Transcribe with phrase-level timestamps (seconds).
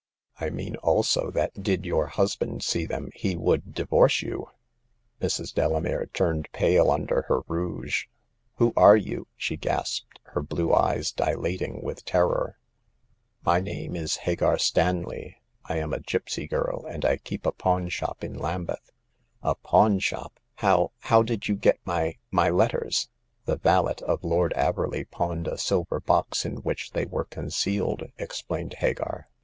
[0.39, 4.49] "I mean also that did your husband see them he would divorce you!"
[5.21, 5.53] Mrs.
[5.53, 8.05] Delamere turned pale under her rouge.
[8.29, 12.57] *' Who are you?" she gasped, her blue eyes dilating with terror.
[13.45, 13.69] The Ninth Customer.
[13.93, 15.37] 243 My name is Hagar Stanley.
[15.65, 18.89] I am a gipsy girl, and I keep a pawn shop in Lambeth."
[19.43, 20.39] A pawn shop!
[20.55, 23.07] How— how did you get my— my letters?"
[23.45, 29.27] The valet of Lord Averley pawned a silver box in which they were concealed," explained Hagar.